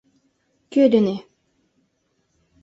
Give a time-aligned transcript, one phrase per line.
[0.73, 1.15] —Кӧ дене?..